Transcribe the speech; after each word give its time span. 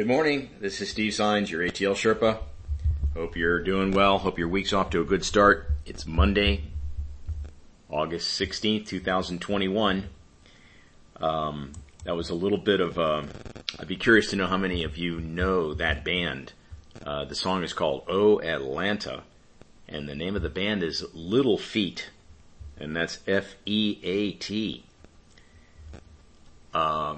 Good 0.00 0.08
morning. 0.08 0.48
This 0.60 0.80
is 0.80 0.88
Steve 0.88 1.12
Signs, 1.12 1.50
your 1.50 1.60
ATL 1.60 1.92
Sherpa. 1.92 2.38
Hope 3.12 3.36
you're 3.36 3.62
doing 3.62 3.92
well. 3.92 4.16
Hope 4.16 4.38
your 4.38 4.48
week's 4.48 4.72
off 4.72 4.88
to 4.90 5.02
a 5.02 5.04
good 5.04 5.22
start. 5.26 5.66
It's 5.84 6.06
Monday, 6.06 6.62
August 7.90 8.40
16th, 8.40 8.86
2021. 8.86 10.08
Um, 11.20 11.72
that 12.04 12.16
was 12.16 12.30
a 12.30 12.34
little 12.34 12.56
bit 12.56 12.80
of, 12.80 12.98
uh, 12.98 13.24
I'd 13.78 13.88
be 13.88 13.96
curious 13.96 14.30
to 14.30 14.36
know 14.36 14.46
how 14.46 14.56
many 14.56 14.84
of 14.84 14.96
you 14.96 15.20
know 15.20 15.74
that 15.74 16.02
band. 16.02 16.54
Uh, 17.04 17.26
the 17.26 17.34
song 17.34 17.62
is 17.62 17.74
called 17.74 18.04
Oh 18.08 18.40
Atlanta, 18.40 19.24
and 19.86 20.08
the 20.08 20.14
name 20.14 20.34
of 20.34 20.40
the 20.40 20.48
band 20.48 20.82
is 20.82 21.04
Little 21.12 21.58
Feat, 21.58 22.08
and 22.78 22.96
that's 22.96 23.18
F-E-A-T. 23.26 24.82
Uh, 26.72 27.16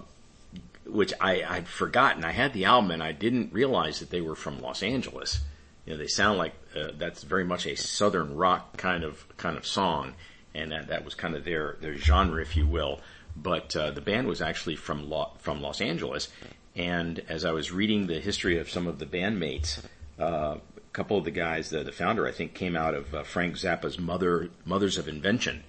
which 0.87 1.13
I, 1.21 1.43
I'd 1.43 1.69
forgotten. 1.69 2.25
I 2.25 2.33
had 2.33 2.53
the 2.53 2.65
album 2.65 2.91
and 2.91 3.03
I 3.03 3.13
didn't 3.13 3.53
realize 3.53 4.01
that 4.01 4.11
they 4.11 4.21
were 4.21 4.35
from 4.35 4.61
Los 4.61 4.83
Angeles. 4.83 5.41
You 5.87 5.93
know, 5.93 5.99
they 5.99 6.07
sound 6.07 6.39
like 6.39 6.55
uh, 6.77 6.93
that's 6.97 7.23
very 7.23 7.45
much 7.45 7.67
a 7.67 7.77
southern 7.77 8.37
rock 8.37 8.77
kind 8.77 9.05
of 9.05 9.27
kind 9.37 9.57
of 9.57 9.67
song, 9.67 10.15
and 10.55 10.71
that, 10.71 10.89
that 10.89 11.05
was 11.05 11.15
kind 11.15 11.35
of 11.35 11.45
their 11.45 11.77
their 11.81 11.97
genre, 11.97 12.41
if 12.41 12.57
you 12.57 12.67
will. 12.67 13.01
But 13.35 13.75
uh, 13.75 13.91
the 13.91 14.01
band 14.01 14.29
was 14.29 14.41
actually 14.41 14.77
from 14.77 15.09
Lo- 15.09 15.33
from 15.39 15.61
Los 15.61 15.81
Angeles, 15.81 16.29
and 16.77 17.21
as 17.29 17.45
I 17.45 17.51
was 17.51 17.73
reading 17.73 18.07
the 18.07 18.21
history 18.21 18.59
of 18.59 18.71
some 18.71 18.87
of 18.87 18.99
the 18.99 19.07
bandmates, 19.07 19.83
uh, 20.21 20.57
a 20.77 20.81
couple 20.93 21.19
of 21.19 21.25
the 21.25 21.31
guys, 21.31 21.71
the, 21.71 21.83
the 21.83 21.93
founder, 21.93 22.27
I 22.27 22.33
think, 22.33 22.55
came 22.55 22.77
out 22.77 22.95
of 22.95 23.15
uh, 23.15 23.23
Frank 23.25 23.57
Zappa's 23.57 23.99
Mother 23.99 24.51
Mothers 24.65 24.99
of 24.99 25.09
Invention. 25.09 25.65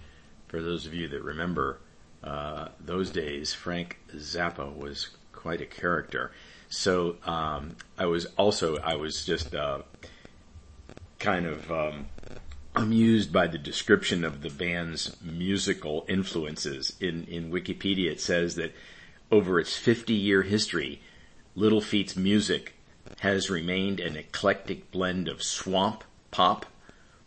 For 0.48 0.62
those 0.62 0.86
of 0.86 0.94
you 0.94 1.08
that 1.08 1.24
remember 1.24 1.80
uh, 2.24 2.70
those 2.80 3.10
days, 3.10 3.54
Frank 3.54 4.00
Zappa 4.16 4.76
was 4.76 5.10
quite 5.32 5.62
a 5.62 5.66
character. 5.66 6.32
So 6.70 7.18
um, 7.26 7.76
I 7.98 8.06
was 8.06 8.26
also 8.38 8.78
I 8.78 8.96
was 8.96 9.26
just 9.26 9.54
uh, 9.54 9.80
kind 11.20 11.46
of 11.46 11.72
um, 11.72 12.08
amused 12.76 13.32
by 13.32 13.48
the 13.48 13.58
description 13.58 14.24
of 14.24 14.42
the 14.42 14.50
band's 14.50 15.16
musical 15.22 16.06
influences. 16.08 16.94
In 17.00 17.26
in 17.26 17.52
Wikipedia, 17.52 18.12
it 18.12 18.22
says 18.22 18.56
that 18.56 18.74
over 19.32 19.60
its 19.60 19.76
50 19.76 20.14
year 20.14 20.44
history, 20.44 21.02
Little 21.56 21.82
Feat's 21.82 22.16
music 22.16 22.74
has 23.20 23.50
remained 23.50 24.00
an 24.00 24.16
eclectic 24.16 24.92
blend 24.92 25.28
of 25.28 25.44
swamp, 25.44 26.04
pop, 26.32 26.66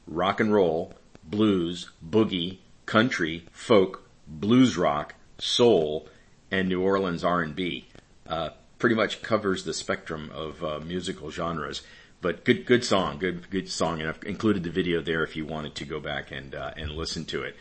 rock 0.07 0.41
and 0.41 0.53
roll, 0.53 0.95
blues, 1.23 1.91
boogie, 2.05 2.59
country, 2.87 3.47
folk, 3.53 4.06
blues 4.27 4.77
rock, 4.77 5.15
soul, 5.39 6.09
and 6.51 6.69
New 6.69 6.83
Orleans 6.83 7.25
R&B. 7.25 7.87
Uh, 8.27 8.51
pretty 8.79 8.95
much 8.95 9.23
covers 9.23 9.65
the 9.65 9.75
spectrum 9.75 10.31
of 10.35 10.63
uh, 10.63 10.81
musical 10.81 11.31
genres. 11.31 11.83
But 12.21 12.45
good, 12.45 12.67
good 12.67 12.85
song, 12.85 13.19
good, 13.19 13.51
good 13.51 13.69
song, 13.69 14.01
and 14.01 14.09
I've 14.09 14.23
included 14.25 14.63
the 14.63 14.71
video 14.71 15.01
there 15.01 15.23
if 15.23 15.37
you 15.37 15.45
wanted 15.45 15.75
to 15.77 15.85
go 15.85 16.01
back 16.01 16.33
and 16.33 16.55
uh, 16.55 16.73
and 16.77 16.91
listen 16.91 17.25
to 17.27 17.43
it. 17.43 17.57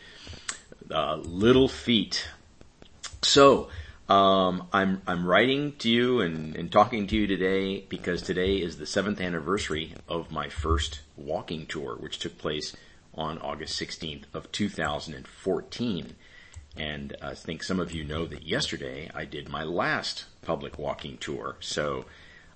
Uh, 0.90 1.16
Little 1.16 1.68
Feat. 1.68 2.28
So 3.22 3.68
um, 4.08 4.66
I'm 4.72 5.02
I'm 5.06 5.26
writing 5.26 5.72
to 5.78 5.90
you 5.90 6.20
and, 6.20 6.56
and 6.56 6.72
talking 6.72 7.06
to 7.08 7.16
you 7.16 7.26
today 7.26 7.80
because 7.80 8.22
today 8.22 8.56
is 8.56 8.78
the 8.78 8.86
seventh 8.86 9.20
anniversary 9.20 9.94
of 10.08 10.30
my 10.30 10.48
first 10.48 11.00
walking 11.16 11.66
tour, 11.66 11.96
which 11.96 12.18
took 12.18 12.38
place 12.38 12.74
on 13.14 13.38
August 13.38 13.80
16th 13.80 14.24
of 14.32 14.50
2014. 14.52 16.14
And 16.76 17.16
I 17.22 17.34
think 17.34 17.62
some 17.62 17.80
of 17.80 17.92
you 17.92 18.04
know 18.04 18.26
that 18.26 18.42
yesterday 18.42 19.10
I 19.14 19.24
did 19.24 19.48
my 19.48 19.64
last 19.64 20.26
public 20.42 20.78
walking 20.78 21.16
tour. 21.18 21.56
So, 21.60 22.04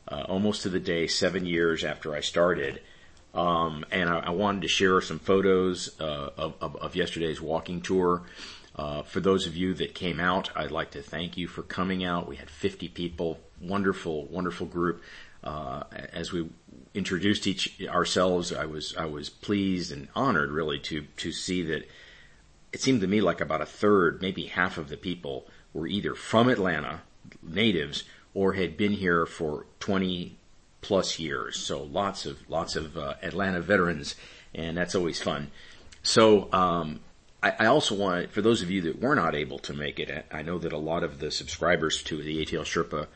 uh, 0.09 0.25
almost 0.29 0.63
to 0.63 0.69
the 0.69 0.81
day, 0.81 1.07
seven 1.07 1.47
years 1.47 1.85
after 1.85 2.15
I 2.15 2.21
started. 2.21 2.81
Um, 3.33 3.85
and 3.91 4.11
I, 4.11 4.19
I, 4.19 4.31
wanted 4.31 4.63
to 4.63 4.69
share 4.69 5.01
some 5.01 5.21
photos 5.21 6.01
uh, 6.01 6.31
of, 6.37 6.55
of, 6.61 6.75
of, 6.77 6.97
yesterday's 6.97 7.41
walking 7.41 7.81
tour. 7.81 8.23
Uh, 8.75 9.03
for 9.03 9.21
those 9.21 9.47
of 9.47 9.57
you 9.57 9.73
that 9.75 9.95
came 9.95 10.19
out, 10.19 10.51
I'd 10.57 10.73
like 10.73 10.91
to 10.93 11.03
thank 11.03 11.37
you 11.37 11.47
for 11.47 11.63
coming 11.63 12.03
out. 12.03 12.27
We 12.27 12.37
had 12.37 12.51
50 12.51 12.89
people, 12.89 13.39
wonderful, 13.61 14.27
wonderful 14.27 14.67
group. 14.67 15.03
Uh, 15.45 15.85
as 16.13 16.33
we 16.33 16.49
introduced 16.93 17.47
each 17.47 17.81
ourselves, 17.89 18.53
I 18.53 18.67
was 18.67 18.95
I 18.97 19.07
was 19.07 19.31
pleased 19.31 19.93
and 19.93 20.09
honored 20.15 20.51
really 20.51 20.79
to 20.81 21.03
to 21.19 21.33
see 21.33 21.63
that 21.63 21.89
it 22.73 22.81
seemed 22.81 23.01
to 23.01 23.07
me 23.07 23.21
like 23.21 23.41
about 23.41 23.61
a 23.61 23.67
third, 23.67 24.21
maybe 24.21 24.47
half 24.47 24.79
of 24.79 24.89
the 24.89 24.97
people 24.97 25.47
were 25.73 25.87
either 25.87 26.15
from 26.15 26.49
Atlanta, 26.49 27.03
natives, 27.43 28.05
or 28.35 28.53
had 28.53 28.77
been 28.77 28.93
here 28.93 29.27
for 29.27 29.67
20 29.81 30.37
plus 30.81 31.19
years. 31.19 31.57
So 31.59 31.83
lots 31.83 32.27
of, 32.27 32.49
lots 32.49 32.77
of 32.77 32.97
uh, 32.97 33.15
Atlanta 33.23 33.61
veterans, 33.61 34.15
and 34.55 34.77
that's 34.77 34.95
always 34.95 35.21
fun. 35.21 35.51
So, 36.03 36.53
um, 36.53 37.01
I, 37.43 37.67
also 37.67 37.95
want, 37.95 38.33
for 38.33 38.43
those 38.43 38.61
of 38.61 38.71
you 38.71 38.83
that 38.83 39.01
were 39.01 39.15
not 39.15 39.35
able 39.35 39.59
to 39.61 39.73
make 39.73 39.99
it, 39.99 40.27
I 40.31 40.43
know 40.43 40.59
that 40.59 40.75
a 40.75 40.79
lot 40.79 41.03
of 41.03 41.21
the 41.21 41.31
subscribers 41.31 42.03
to 42.03 42.23
the 42.23 42.45
ATL 42.45 42.65
Sherpa 42.65 43.07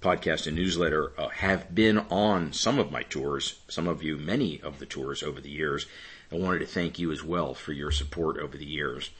podcast 0.00 0.46
and 0.46 0.56
newsletter 0.56 1.12
uh, 1.18 1.28
have 1.28 1.74
been 1.74 1.98
on 1.98 2.52
some 2.54 2.78
of 2.78 2.90
my 2.90 3.02
tours, 3.02 3.60
some 3.68 3.86
of 3.86 4.02
you, 4.02 4.16
many 4.16 4.60
of 4.62 4.78
the 4.78 4.86
tours 4.86 5.22
over 5.22 5.40
the 5.40 5.50
years. 5.50 5.86
I 6.30 6.36
wanted 6.36 6.58
to 6.60 6.66
thank 6.66 6.98
you 6.98 7.10
as 7.10 7.22
well 7.22 7.54
for 7.54 7.72
your 7.72 7.90
support 7.90 8.36
over 8.38 8.56
the 8.56 8.66
years. 8.66 9.10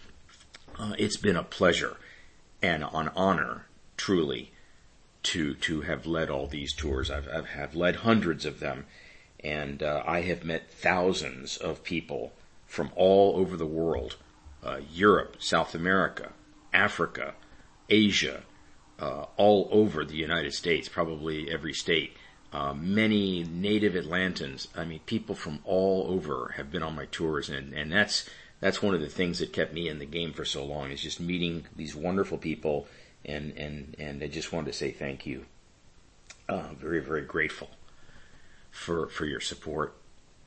Uh, 0.78 0.94
it's 0.98 1.16
been 1.16 1.36
a 1.36 1.42
pleasure 1.42 1.96
and 2.62 2.84
an 2.84 3.10
honor, 3.16 3.66
truly, 3.96 4.52
to 5.24 5.54
to 5.54 5.82
have 5.82 6.06
led 6.06 6.30
all 6.30 6.46
these 6.46 6.72
tours. 6.72 7.10
I've, 7.10 7.28
I've 7.28 7.48
have 7.48 7.74
led 7.74 7.96
hundreds 7.96 8.44
of 8.44 8.60
them, 8.60 8.86
and 9.42 9.82
uh, 9.82 10.02
I 10.06 10.20
have 10.22 10.44
met 10.44 10.70
thousands 10.70 11.56
of 11.56 11.82
people 11.82 12.32
from 12.66 12.90
all 12.94 13.36
over 13.36 13.56
the 13.56 13.66
world: 13.66 14.16
uh, 14.62 14.80
Europe, 14.92 15.36
South 15.38 15.74
America, 15.74 16.32
Africa, 16.72 17.34
Asia, 17.88 18.42
uh, 19.00 19.26
all 19.36 19.68
over 19.72 20.04
the 20.04 20.16
United 20.16 20.52
States, 20.52 20.88
probably 20.88 21.50
every 21.50 21.72
state. 21.72 22.16
Uh, 22.52 22.72
many 22.72 23.44
native 23.44 23.92
Atlantans, 23.92 24.68
I 24.74 24.84
mean, 24.84 25.00
people 25.00 25.34
from 25.34 25.58
all 25.64 26.06
over 26.08 26.54
have 26.56 26.70
been 26.70 26.82
on 26.82 26.94
my 26.94 27.04
tours, 27.06 27.50
and, 27.50 27.74
and 27.74 27.92
that's 27.92 28.28
that's 28.60 28.82
one 28.82 28.94
of 28.94 29.00
the 29.00 29.08
things 29.08 29.38
that 29.38 29.52
kept 29.52 29.74
me 29.74 29.88
in 29.88 29.98
the 29.98 30.06
game 30.06 30.32
for 30.32 30.44
so 30.44 30.64
long 30.64 30.90
is 30.90 31.02
just 31.02 31.20
meeting 31.20 31.66
these 31.76 31.94
wonderful 31.94 32.38
people, 32.38 32.86
and 33.24 33.52
and 33.56 33.94
and 33.98 34.22
I 34.22 34.28
just 34.28 34.52
wanted 34.52 34.72
to 34.72 34.78
say 34.78 34.90
thank 34.90 35.26
you. 35.26 35.44
Uh, 36.48 36.72
very 36.78 37.00
very 37.00 37.22
grateful 37.22 37.68
for 38.70 39.08
for 39.08 39.26
your 39.26 39.40
support 39.40 39.94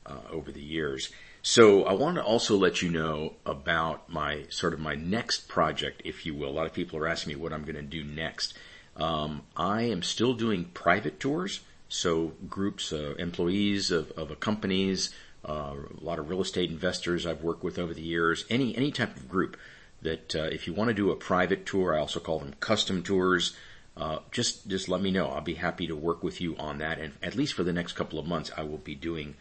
uh, 0.04 0.18
over 0.30 0.50
the 0.50 0.62
years. 0.62 1.10
So 1.42 1.84
I 1.84 1.92
want 1.92 2.16
to 2.16 2.22
also 2.22 2.56
let 2.56 2.82
you 2.82 2.90
know 2.90 3.34
about 3.44 4.08
my 4.08 4.44
sort 4.48 4.74
of 4.74 4.80
my 4.80 4.94
next 4.94 5.48
project, 5.48 6.02
if 6.04 6.24
you 6.24 6.34
will. 6.34 6.50
A 6.50 6.52
lot 6.52 6.66
of 6.66 6.72
people 6.72 6.98
are 6.98 7.08
asking 7.08 7.34
me 7.34 7.40
what 7.40 7.52
I'm 7.52 7.64
going 7.64 7.76
to 7.76 7.82
do 7.82 8.04
next. 8.04 8.54
Um, 8.96 9.42
I 9.56 9.82
am 9.82 10.02
still 10.02 10.34
doing 10.34 10.66
private 10.66 11.18
tours. 11.18 11.60
So 11.92 12.32
groups, 12.48 12.90
uh, 12.90 13.16
employees 13.18 13.90
of, 13.90 14.12
of 14.12 14.40
companies, 14.40 15.14
uh, 15.46 15.74
a 16.00 16.02
lot 16.02 16.18
of 16.18 16.30
real 16.30 16.40
estate 16.40 16.70
investors 16.70 17.26
I've 17.26 17.42
worked 17.42 17.62
with 17.62 17.78
over 17.78 17.92
the 17.92 18.00
years, 18.00 18.46
any, 18.48 18.74
any 18.74 18.90
type 18.90 19.14
of 19.14 19.28
group 19.28 19.58
that, 20.00 20.34
uh, 20.34 20.44
if 20.44 20.66
you 20.66 20.72
want 20.72 20.88
to 20.88 20.94
do 20.94 21.10
a 21.10 21.16
private 21.16 21.66
tour, 21.66 21.94
I 21.94 21.98
also 21.98 22.18
call 22.18 22.38
them 22.38 22.54
custom 22.60 23.02
tours, 23.02 23.54
uh, 23.94 24.20
just, 24.30 24.66
just 24.66 24.88
let 24.88 25.02
me 25.02 25.10
know. 25.10 25.26
I'll 25.28 25.42
be 25.42 25.52
happy 25.52 25.86
to 25.86 25.94
work 25.94 26.22
with 26.22 26.40
you 26.40 26.56
on 26.56 26.78
that. 26.78 26.98
And 26.98 27.12
at 27.22 27.34
least 27.34 27.52
for 27.52 27.62
the 27.62 27.74
next 27.74 27.92
couple 27.92 28.18
of 28.18 28.26
months, 28.26 28.50
I 28.56 28.62
will 28.62 28.78
be 28.78 28.94
doing 28.94 29.34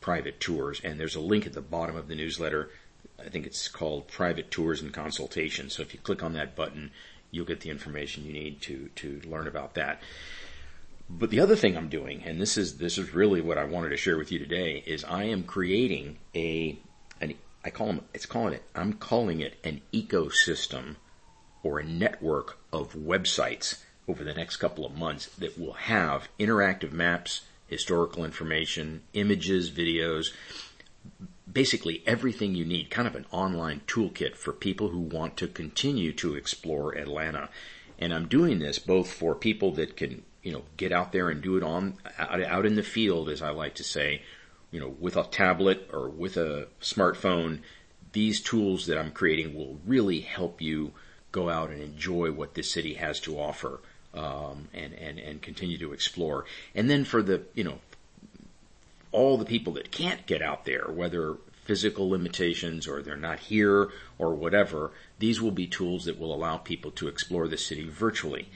private 0.00 0.38
tours. 0.38 0.80
And 0.84 1.00
there's 1.00 1.16
a 1.16 1.20
link 1.20 1.46
at 1.46 1.52
the 1.52 1.60
bottom 1.60 1.96
of 1.96 2.06
the 2.06 2.14
newsletter. 2.14 2.70
I 3.18 3.28
think 3.28 3.44
it's 3.44 3.66
called 3.66 4.06
private 4.06 4.52
tours 4.52 4.80
and 4.80 4.94
consultation. 4.94 5.68
So 5.68 5.82
if 5.82 5.92
you 5.92 5.98
click 5.98 6.22
on 6.22 6.34
that 6.34 6.54
button, 6.54 6.92
you'll 7.32 7.44
get 7.44 7.62
the 7.62 7.70
information 7.70 8.24
you 8.24 8.32
need 8.32 8.60
to, 8.62 8.88
to 8.94 9.20
learn 9.26 9.48
about 9.48 9.74
that. 9.74 10.00
But 11.10 11.30
the 11.30 11.40
other 11.40 11.56
thing 11.56 11.76
I'm 11.76 11.88
doing, 11.88 12.22
and 12.24 12.40
this 12.40 12.56
is 12.58 12.76
this 12.78 12.98
is 12.98 13.14
really 13.14 13.40
what 13.40 13.58
I 13.58 13.64
wanted 13.64 13.90
to 13.90 13.96
share 13.96 14.18
with 14.18 14.30
you 14.30 14.38
today, 14.38 14.82
is 14.86 15.04
I 15.04 15.24
am 15.24 15.42
creating 15.42 16.18
a 16.34 16.78
an 17.20 17.34
I 17.64 17.70
call 17.70 17.86
them 17.86 18.02
it's 18.12 18.26
calling 18.26 18.54
it 18.54 18.62
I'm 18.74 18.92
calling 18.92 19.40
it 19.40 19.58
an 19.64 19.80
ecosystem 19.92 20.96
or 21.62 21.78
a 21.78 21.84
network 21.84 22.58
of 22.72 22.94
websites 22.94 23.82
over 24.06 24.22
the 24.22 24.34
next 24.34 24.56
couple 24.56 24.86
of 24.86 24.96
months 24.96 25.26
that 25.38 25.58
will 25.58 25.74
have 25.74 26.28
interactive 26.38 26.92
maps, 26.92 27.42
historical 27.66 28.24
information, 28.24 29.02
images, 29.12 29.70
videos, 29.70 30.28
basically 31.50 32.02
everything 32.06 32.54
you 32.54 32.64
need, 32.64 32.90
kind 32.90 33.08
of 33.08 33.14
an 33.14 33.26
online 33.30 33.80
toolkit 33.86 34.36
for 34.36 34.52
people 34.52 34.88
who 34.88 35.00
want 35.00 35.36
to 35.36 35.46
continue 35.46 36.12
to 36.12 36.34
explore 36.34 36.96
Atlanta. 36.96 37.48
And 37.98 38.14
I'm 38.14 38.28
doing 38.28 38.58
this 38.60 38.78
both 38.78 39.12
for 39.12 39.34
people 39.34 39.72
that 39.72 39.96
can 39.96 40.22
you 40.42 40.52
know, 40.52 40.62
get 40.76 40.92
out 40.92 41.12
there 41.12 41.28
and 41.30 41.42
do 41.42 41.56
it 41.56 41.62
on, 41.62 41.96
out, 42.18 42.42
out 42.42 42.66
in 42.66 42.76
the 42.76 42.82
field, 42.82 43.28
as 43.28 43.42
I 43.42 43.50
like 43.50 43.74
to 43.76 43.84
say, 43.84 44.22
you 44.70 44.80
know, 44.80 44.88
with 44.88 45.16
a 45.16 45.24
tablet 45.24 45.90
or 45.92 46.08
with 46.08 46.36
a 46.36 46.68
smartphone, 46.80 47.60
these 48.12 48.40
tools 48.40 48.86
that 48.86 48.98
I'm 48.98 49.10
creating 49.10 49.54
will 49.54 49.78
really 49.86 50.20
help 50.20 50.60
you 50.60 50.92
go 51.32 51.50
out 51.50 51.70
and 51.70 51.82
enjoy 51.82 52.32
what 52.32 52.54
this 52.54 52.70
city 52.70 52.94
has 52.94 53.20
to 53.20 53.38
offer 53.38 53.80
um, 54.14 54.68
and 54.72 54.94
and 54.94 55.18
and 55.18 55.42
continue 55.42 55.78
to 55.78 55.92
explore. 55.92 56.44
And 56.74 56.88
then 56.88 57.04
for 57.04 57.22
the 57.22 57.42
you 57.54 57.64
know 57.64 57.78
all 59.12 59.36
the 59.36 59.44
people 59.44 59.72
that 59.74 59.90
can't 59.90 60.26
get 60.26 60.42
out 60.42 60.64
there, 60.64 60.86
whether 60.88 61.36
physical 61.64 62.08
limitations 62.08 62.88
or 62.88 63.02
they're 63.02 63.16
not 63.16 63.38
here 63.38 63.90
or 64.18 64.34
whatever, 64.34 64.90
these 65.18 65.40
will 65.40 65.50
be 65.50 65.66
tools 65.66 66.06
that 66.06 66.18
will 66.18 66.34
allow 66.34 66.56
people 66.56 66.90
to 66.90 67.08
explore 67.08 67.46
the 67.48 67.58
city 67.58 67.88
virtually. 67.88 68.48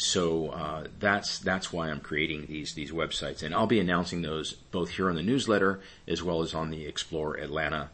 So 0.00 0.50
uh, 0.50 0.84
that's 1.00 1.40
that's 1.40 1.72
why 1.72 1.90
I'm 1.90 1.98
creating 1.98 2.46
these 2.46 2.74
these 2.74 2.92
websites, 2.92 3.42
and 3.42 3.52
I'll 3.52 3.66
be 3.66 3.80
announcing 3.80 4.22
those 4.22 4.52
both 4.52 4.90
here 4.90 5.08
on 5.08 5.16
the 5.16 5.24
newsletter 5.24 5.80
as 6.06 6.22
well 6.22 6.40
as 6.40 6.54
on 6.54 6.70
the 6.70 6.86
Explore 6.86 7.36
Atlanta 7.36 7.90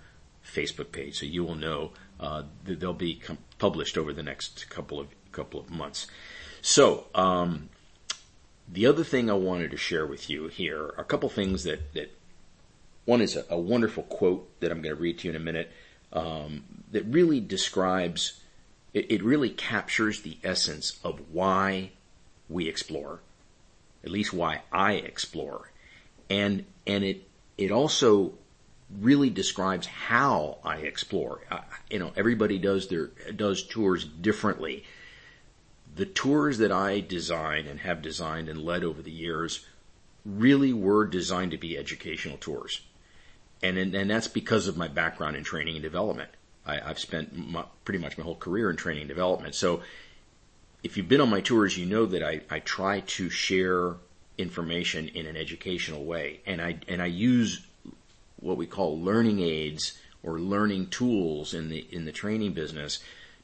Facebook 0.47 0.93
page. 0.93 1.19
So 1.19 1.25
you 1.25 1.43
will 1.43 1.55
know 1.55 1.93
uh, 2.21 2.43
they'll 2.63 2.93
be 2.93 3.15
com- 3.15 3.39
published 3.59 3.97
over 3.97 4.13
the 4.13 4.23
next 4.23 4.69
couple 4.69 5.01
of 5.01 5.07
couple 5.33 5.59
of 5.59 5.71
months. 5.71 6.07
So 6.61 7.07
um, 7.15 7.71
the 8.71 8.85
other 8.85 9.03
thing 9.03 9.31
I 9.31 9.35
wanted 9.35 9.71
to 9.71 9.79
share 9.79 10.07
with 10.07 10.29
you 10.29 10.49
here 10.49 10.83
are 10.83 11.01
a 11.01 11.05
couple 11.05 11.31
things 11.31 11.65
that 11.65 11.95
that 11.95 12.15
one 13.07 13.23
is 13.23 13.35
a, 13.35 13.47
a 13.49 13.59
wonderful 13.59 14.03
quote 14.03 14.61
that 14.61 14.71
I'm 14.71 14.83
going 14.83 14.95
to 14.95 15.01
read 15.01 15.21
to 15.21 15.29
you 15.29 15.31
in 15.31 15.41
a 15.41 15.45
minute 15.45 15.73
um, 16.13 16.65
that 16.93 17.05
really 17.05 17.41
describes 17.41 18.43
it, 18.95 19.23
really 19.23 19.51
captures 19.51 20.23
the 20.23 20.39
essence 20.43 20.99
of 21.05 21.21
why 21.33 21.91
we 22.49 22.69
explore, 22.69 23.21
at 24.03 24.11
least 24.11 24.33
why 24.33 24.63
I 24.73 24.95
explore, 24.95 25.71
and 26.31 26.65
and 26.87 27.05
it 27.05 27.29
it 27.59 27.71
also 27.71 28.35
really 29.01 29.31
describes 29.31 29.87
how 29.87 30.59
I 30.65 30.77
explore. 30.77 31.41
You 31.91 31.99
know, 31.99 32.13
everybody 32.17 32.59
does 32.59 32.89
their 32.89 33.09
does 33.35 33.63
tours 33.63 34.05
differently 34.05 34.85
the 35.95 36.07
tours 36.07 36.59
that 36.59 36.73
I 36.73 37.01
design 37.01 37.67
and 37.67 37.81
have 37.81 38.03
designed 38.03 38.49
and 38.49 38.63
led 38.63 38.85
over 38.85 39.01
the 39.01 39.11
years 39.11 39.67
really 40.25 40.73
were 40.73 41.07
designed 41.07 41.53
to 41.53 41.59
be 41.59 41.79
educational 41.79 42.37
tours. 42.39 42.81
And, 43.63 43.79
and, 43.79 43.95
and 43.95 44.11
that's 44.11 44.29
because 44.29 44.67
of 44.67 44.77
my 44.77 44.89
background 44.89 45.37
in 45.37 45.45
training 45.45 45.77
and 45.77 45.83
development. 45.83 46.31
I, 46.67 46.77
have 46.77 46.99
spent 46.99 47.37
my, 47.37 47.65
pretty 47.85 47.99
much 47.99 48.17
my 48.17 48.25
whole 48.25 48.37
career 48.37 48.71
in 48.71 48.77
training 48.77 49.09
development. 49.09 49.55
So 49.55 49.83
if 50.83 50.97
you've 50.97 51.09
been 51.09 51.21
on 51.21 51.31
my 51.31 51.41
tours, 51.41 51.77
you 51.77 51.87
know 51.87 52.07
that 52.07 52.23
I, 52.23 52.41
I 52.51 52.61
try 52.61 53.01
to 53.01 53.31
share 53.31 53.95
information 54.39 55.09
in 55.09 55.27
an 55.27 55.37
educational 55.37 56.05
way. 56.05 56.41
And 56.47 56.61
I, 56.61 56.79
and 56.89 57.01
I 57.01 57.07
use 57.07 57.65
what 58.37 58.57
we 58.57 58.67
call 58.67 59.01
learning 59.01 59.41
aids 59.41 59.99
or 60.23 60.39
learning 60.39 60.89
tools 60.89 61.55
in 61.55 61.69
the, 61.69 61.87
in 61.91 62.05
the 62.05 62.13
training 62.13 62.53
business 62.53 62.99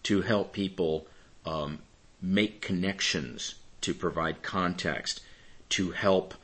to 0.05 0.22
help 0.22 0.52
people 0.52 1.06
um, 1.44 1.81
make 2.20 2.61
connections, 2.61 3.55
to 3.82 3.94
provide 3.94 4.43
context, 4.43 5.20
to 5.70 5.93
help, 5.93 6.34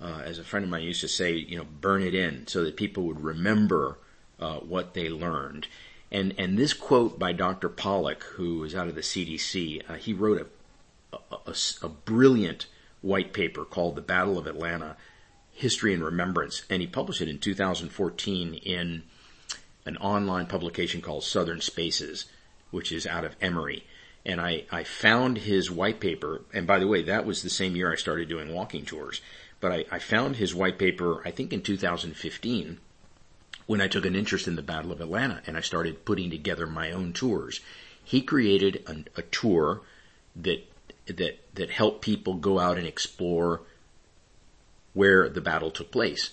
uh, 0.00 0.22
as 0.24 0.38
a 0.38 0.44
friend 0.44 0.64
of 0.64 0.70
mine 0.70 0.82
used 0.82 1.00
to 1.00 1.08
say, 1.08 1.32
you 1.32 1.56
know, 1.56 1.66
burn 1.80 2.02
it 2.02 2.14
in 2.14 2.46
so 2.46 2.64
that 2.64 2.76
people 2.76 3.04
would 3.04 3.22
remember 3.22 3.98
uh, 4.40 4.56
what 4.56 4.94
they 4.94 5.08
learned. 5.08 5.66
And 6.10 6.34
and 6.38 6.56
this 6.56 6.72
quote 6.72 7.18
by 7.18 7.32
Dr. 7.32 7.68
Pollock, 7.68 8.22
who 8.22 8.64
is 8.64 8.74
out 8.74 8.88
of 8.88 8.94
the 8.94 9.02
CDC, 9.02 9.88
uh, 9.88 9.94
he 9.94 10.12
wrote 10.12 10.40
a, 11.12 11.16
a, 11.16 11.36
a, 11.46 11.54
a 11.82 11.88
brilliant 11.88 12.66
white 13.02 13.32
paper 13.32 13.64
called 13.64 13.96
"The 13.96 14.02
Battle 14.02 14.38
of 14.38 14.46
Atlanta: 14.46 14.96
History 15.52 15.92
and 15.92 16.02
Remembrance," 16.02 16.62
and 16.70 16.80
he 16.80 16.88
published 16.88 17.20
it 17.20 17.28
in 17.28 17.38
2014 17.38 18.54
in 18.54 19.02
an 19.84 19.96
online 19.98 20.46
publication 20.46 21.00
called 21.00 21.24
Southern 21.24 21.60
Spaces, 21.60 22.26
which 22.70 22.92
is 22.92 23.06
out 23.06 23.24
of 23.24 23.36
Emory 23.40 23.84
and 24.28 24.40
I, 24.40 24.64
I 24.70 24.84
found 24.84 25.38
his 25.38 25.70
white 25.70 26.00
paper. 26.00 26.42
And 26.52 26.66
by 26.66 26.78
the 26.78 26.86
way, 26.86 27.02
that 27.02 27.24
was 27.24 27.42
the 27.42 27.50
same 27.50 27.74
year 27.74 27.90
I 27.90 27.96
started 27.96 28.28
doing 28.28 28.52
walking 28.52 28.84
tours. 28.84 29.22
But 29.58 29.72
I, 29.72 29.84
I 29.90 29.98
found 29.98 30.36
his 30.36 30.54
white 30.54 30.78
paper, 30.78 31.22
I 31.26 31.30
think 31.30 31.52
in 31.52 31.62
2015, 31.62 32.78
when 33.68 33.82
I 33.82 33.86
took 33.86 34.06
an 34.06 34.16
interest 34.16 34.48
in 34.48 34.56
the 34.56 34.62
Battle 34.62 34.90
of 34.90 35.00
Atlanta 35.00 35.42
and 35.46 35.56
I 35.56 35.60
started 35.60 36.06
putting 36.06 36.30
together 36.30 36.66
my 36.66 36.90
own 36.90 37.12
tours. 37.12 37.60
He 38.02 38.22
created 38.22 38.82
a, 38.86 39.20
a 39.20 39.22
tour 39.22 39.82
that 40.34 40.64
that 41.06 41.38
that 41.54 41.70
helped 41.70 42.00
people 42.00 42.34
go 42.34 42.58
out 42.58 42.78
and 42.78 42.86
explore 42.86 43.60
where 44.94 45.28
the 45.28 45.42
battle 45.42 45.70
took 45.70 45.90
place. 45.90 46.30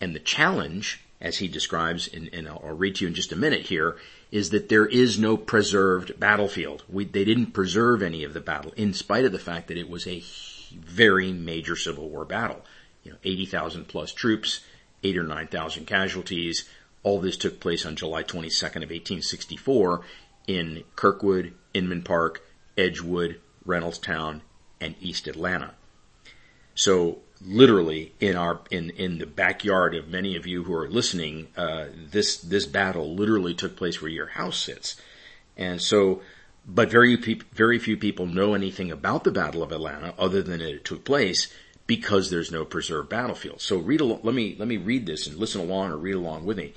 And 0.00 0.14
the 0.14 0.20
challenge, 0.20 1.02
as 1.20 1.36
he 1.36 1.46
describes, 1.46 2.08
and, 2.08 2.30
and 2.32 2.48
I'll, 2.48 2.62
I'll 2.64 2.74
read 2.76 2.96
to 2.96 3.04
you 3.04 3.08
in 3.08 3.14
just 3.14 3.32
a 3.32 3.36
minute 3.36 3.66
here, 3.66 3.96
is 4.30 4.50
that 4.50 4.70
there 4.70 4.86
is 4.86 5.18
no 5.18 5.36
preserved 5.36 6.18
battlefield. 6.18 6.84
We, 6.88 7.04
they 7.04 7.24
didn't 7.24 7.52
preserve 7.52 8.02
any 8.02 8.24
of 8.24 8.32
the 8.32 8.40
battle, 8.40 8.72
in 8.76 8.94
spite 8.94 9.26
of 9.26 9.32
the 9.32 9.38
fact 9.38 9.68
that 9.68 9.76
it 9.76 9.90
was 9.90 10.06
a 10.06 10.22
very 10.72 11.32
major 11.32 11.76
Civil 11.76 12.08
War 12.08 12.24
battle. 12.24 12.64
You 13.04 13.12
know, 13.12 13.18
80,000 13.24 13.88
plus 13.88 14.12
troops, 14.12 14.60
eight 15.02 15.16
or 15.16 15.24
9,000 15.24 15.86
casualties. 15.86 16.64
All 17.02 17.20
this 17.20 17.36
took 17.36 17.60
place 17.60 17.86
on 17.86 17.96
July 17.96 18.22
22nd 18.22 18.82
of 18.82 18.90
1864 18.90 20.02
in 20.46 20.84
Kirkwood, 20.96 21.54
Inman 21.74 22.02
Park, 22.02 22.42
Edgewood, 22.76 23.40
Reynoldstown, 23.66 24.40
and 24.80 24.94
East 25.00 25.26
Atlanta. 25.28 25.74
So 26.74 27.18
literally 27.44 28.12
in 28.20 28.36
our 28.36 28.60
in 28.70 28.90
in 28.90 29.18
the 29.18 29.26
backyard 29.26 29.94
of 29.94 30.08
many 30.08 30.36
of 30.36 30.46
you 30.46 30.64
who 30.64 30.74
are 30.74 30.88
listening, 30.88 31.48
uh, 31.56 31.86
this 32.10 32.36
this 32.36 32.66
battle 32.66 33.14
literally 33.14 33.54
took 33.54 33.76
place 33.76 34.00
where 34.00 34.10
your 34.10 34.28
house 34.28 34.58
sits, 34.58 34.96
and 35.56 35.80
so. 35.80 36.22
But 36.70 36.90
very 36.90 37.16
very 37.16 37.78
few 37.78 37.96
people 37.96 38.26
know 38.26 38.52
anything 38.52 38.90
about 38.90 39.24
the 39.24 39.30
Battle 39.30 39.62
of 39.62 39.72
Atlanta 39.72 40.12
other 40.18 40.42
than 40.42 40.60
it 40.60 40.84
took 40.84 41.02
place 41.02 41.50
because 41.88 42.30
there's 42.30 42.52
no 42.52 42.64
preserved 42.64 43.08
battlefield. 43.08 43.60
So 43.60 43.78
read 43.78 44.00
along, 44.00 44.20
let 44.22 44.34
me 44.34 44.54
let 44.56 44.68
me 44.68 44.76
read 44.76 45.06
this 45.06 45.26
and 45.26 45.36
listen 45.36 45.60
along 45.60 45.90
or 45.90 45.96
read 45.96 46.14
along 46.14 46.44
with 46.44 46.56
me. 46.56 46.74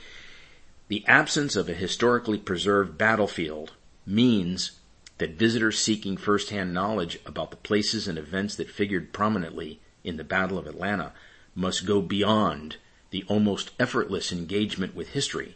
The 0.88 1.06
absence 1.06 1.56
of 1.56 1.70
a 1.70 1.74
historically 1.74 2.40
preserved 2.40 2.98
battlefield 2.98 3.74
means 4.08 4.72
that 5.20 5.38
visitors 5.38 5.78
seeking 5.78 6.18
firsthand 6.18 6.74
knowledge 6.74 7.20
about 7.26 7.52
the 7.52 7.58
places 7.58 8.08
and 8.08 8.18
events 8.18 8.56
that 8.56 8.72
figured 8.72 9.14
prominently 9.14 9.80
in 10.04 10.18
the 10.18 10.24
Battle 10.24 10.58
of 10.58 10.66
Atlanta 10.66 11.12
must 11.54 11.86
go 11.86 12.02
beyond 12.02 12.78
the 13.12 13.24
almost 13.28 13.72
effortless 13.80 14.32
engagement 14.32 14.96
with 14.96 15.10
history 15.10 15.56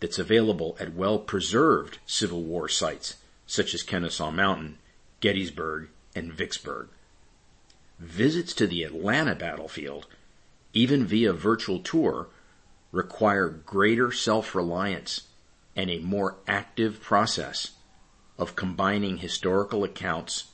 that's 0.00 0.18
available 0.18 0.76
at 0.80 0.94
well 0.94 1.18
preserved 1.18 1.98
Civil 2.06 2.42
War 2.42 2.68
sites 2.68 3.16
such 3.46 3.74
as 3.74 3.82
Kennesaw 3.82 4.30
Mountain, 4.30 4.78
Gettysburg, 5.20 5.88
and 6.16 6.32
Vicksburg. 6.32 6.88
Visits 7.98 8.52
to 8.54 8.66
the 8.66 8.82
Atlanta 8.82 9.34
battlefield, 9.34 10.06
even 10.72 11.06
via 11.06 11.32
virtual 11.32 11.78
tour, 11.78 12.28
require 12.90 13.48
greater 13.48 14.10
self-reliance 14.12 15.22
and 15.76 15.90
a 15.90 15.98
more 16.00 16.36
active 16.46 17.00
process 17.00 17.72
of 18.38 18.56
combining 18.56 19.18
historical 19.18 19.84
accounts, 19.84 20.44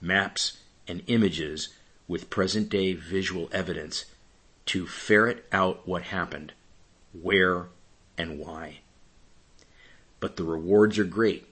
maps, 0.00 0.58
and 0.86 1.02
images 1.06 1.70
with 2.06 2.30
present 2.30 2.68
day 2.68 2.92
visual 2.92 3.48
evidence 3.52 4.04
to 4.66 4.86
ferret 4.86 5.44
out 5.52 5.86
what 5.86 6.02
happened, 6.02 6.52
where, 7.12 7.66
and 8.16 8.38
why. 8.38 8.80
But 10.20 10.36
the 10.36 10.44
rewards 10.44 10.98
are 10.98 11.04
great. 11.04 11.48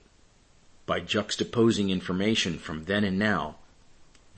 By 0.85 0.99
juxtaposing 0.99 1.89
information 1.89 2.57
from 2.57 2.85
then 2.85 3.03
and 3.03 3.17
now, 3.17 3.57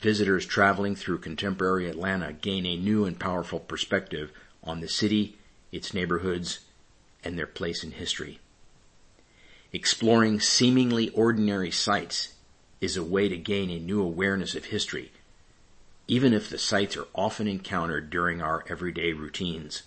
visitors 0.06 0.46
traveling 0.46 0.96
through 0.96 1.18
contemporary 1.18 1.90
Atlanta 1.90 2.32
gain 2.32 2.66
a 2.66 2.78
new 2.78 3.06
and 3.06 3.20
powerful 3.20 3.60
perspective 3.60 4.32
on 4.64 4.80
the 4.80 4.88
city, 4.88 5.36
its 5.72 5.94
neighborhoods, 5.94 6.60
and 7.24 7.38
their 7.38 7.48
place 7.48 7.84
in 7.84 7.92
history. 7.92 8.40
Exploring 9.74 10.40
seemingly 10.40 11.10
ordinary 11.10 11.72
sites 11.72 12.36
is 12.80 12.96
a 12.96 13.04
way 13.04 13.28
to 13.28 13.36
gain 13.36 13.72
a 13.72 13.80
new 13.80 14.00
awareness 14.02 14.54
of 14.54 14.66
history 14.66 15.12
even 16.08 16.34
if 16.34 16.50
the 16.50 16.58
sites 16.58 16.96
are 16.96 17.08
often 17.16 17.48
encountered 17.48 18.10
during 18.10 18.42
our 18.42 18.64
everyday 18.70 19.12
routines. 19.14 19.84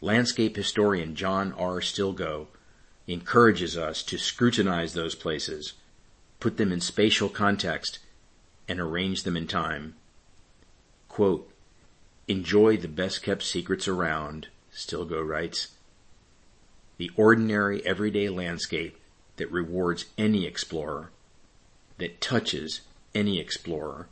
Landscape 0.00 0.56
historian 0.56 1.16
John 1.16 1.52
R. 1.54 1.80
Stilgoe 1.80 2.46
encourages 3.06 3.76
us 3.76 4.02
to 4.04 4.18
scrutinize 4.18 4.94
those 4.94 5.14
places, 5.14 5.72
put 6.38 6.56
them 6.56 6.72
in 6.72 6.80
spatial 6.80 7.28
context, 7.28 7.98
and 8.68 8.80
arrange 8.80 9.22
them 9.22 9.36
in 9.36 9.46
time. 9.46 9.94
Quote, 11.08 11.50
enjoy 12.28 12.76
the 12.76 12.88
best 12.88 13.22
kept 13.22 13.42
secrets 13.42 13.86
around, 13.86 14.48
Stilgoe 14.72 15.26
writes. 15.26 15.68
The 16.98 17.10
ordinary 17.16 17.84
everyday 17.86 18.28
landscape 18.28 18.98
that 19.36 19.50
rewards 19.52 20.06
any 20.16 20.46
explorer, 20.46 21.10
that 21.98 22.20
touches 22.20 22.80
any 23.14 23.38
explorer, 23.38 24.08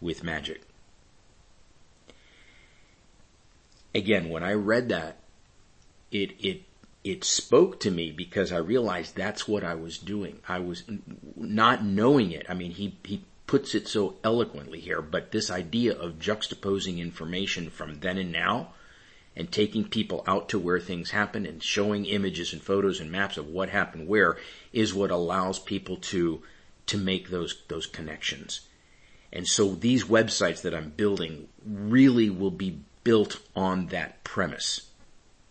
with 0.00 0.24
magic. 0.24 0.62
Again, 3.94 4.28
when 4.28 4.42
I 4.42 4.52
read 4.52 4.88
that, 4.88 5.16
it, 6.10 6.32
it, 6.38 6.62
it 7.02 7.24
spoke 7.24 7.80
to 7.80 7.90
me 7.90 8.10
because 8.10 8.52
I 8.52 8.58
realized 8.58 9.16
that's 9.16 9.48
what 9.48 9.64
I 9.64 9.74
was 9.74 9.98
doing. 9.98 10.40
I 10.48 10.58
was 10.58 10.84
not 11.36 11.84
knowing 11.84 12.30
it. 12.32 12.46
I 12.48 12.54
mean, 12.54 12.70
he, 12.72 12.96
he 13.04 13.24
puts 13.50 13.74
it 13.74 13.88
so 13.88 14.14
eloquently 14.22 14.78
here, 14.78 15.02
but 15.02 15.32
this 15.32 15.50
idea 15.50 15.92
of 15.92 16.20
juxtaposing 16.20 16.98
information 16.98 17.68
from 17.68 17.98
then 17.98 18.16
and 18.16 18.30
now 18.30 18.68
and 19.34 19.50
taking 19.50 19.82
people 19.82 20.22
out 20.24 20.48
to 20.48 20.56
where 20.56 20.78
things 20.78 21.10
happen 21.10 21.44
and 21.44 21.60
showing 21.60 22.06
images 22.06 22.52
and 22.52 22.62
photos 22.62 23.00
and 23.00 23.10
maps 23.10 23.36
of 23.36 23.48
what 23.48 23.68
happened 23.68 24.06
where 24.06 24.36
is 24.72 24.94
what 24.94 25.10
allows 25.10 25.58
people 25.58 25.96
to 25.96 26.40
to 26.86 26.96
make 26.96 27.30
those 27.30 27.60
those 27.66 27.86
connections. 27.86 28.60
And 29.32 29.48
so 29.48 29.74
these 29.74 30.04
websites 30.04 30.62
that 30.62 30.72
I'm 30.72 30.90
building 30.90 31.48
really 31.66 32.30
will 32.30 32.52
be 32.52 32.78
built 33.02 33.40
on 33.56 33.88
that 33.88 34.22
premise 34.22 34.90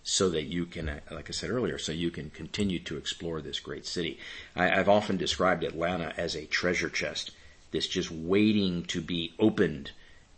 so 0.03 0.29
that 0.29 0.43
you 0.43 0.65
can, 0.65 1.01
like 1.11 1.27
I 1.27 1.33
said 1.33 1.49
earlier, 1.49 1.77
so 1.77 1.91
you 1.91 2.11
can 2.11 2.29
continue 2.29 2.79
to 2.79 2.95
explore 2.95 3.41
this 3.41 3.59
great 3.59 3.85
city. 3.85 4.19
I, 4.55 4.67
have 4.67 4.87
often 4.87 5.17
described 5.17 5.65
Atlanta 5.65 6.13
as 6.15 6.33
a 6.33 6.45
treasure 6.45 6.89
chest 6.89 7.31
that's 7.71 7.87
just 7.87 8.11
waiting 8.11 8.83
to 8.85 9.01
be 9.01 9.33
opened 9.39 9.91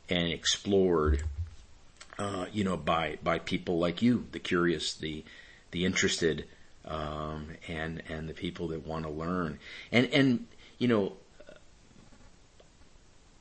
and 0.09 0.27
explored, 0.27 1.23
uh, 2.19 2.45
you 2.51 2.63
know, 2.63 2.77
by 2.77 3.17
by 3.23 3.39
people 3.39 3.79
like 3.79 4.01
you, 4.01 4.27
the 4.31 4.39
curious, 4.39 4.93
the 4.93 5.23
the 5.71 5.85
interested, 5.85 6.45
um, 6.85 7.47
and 7.67 8.03
and 8.09 8.27
the 8.27 8.33
people 8.33 8.69
that 8.69 8.85
want 8.85 9.05
to 9.05 9.11
learn. 9.11 9.59
And 9.91 10.07
and 10.07 10.47
you 10.77 10.87
know, 10.87 11.13